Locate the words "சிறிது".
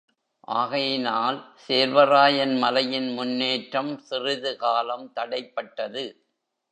3.99-4.55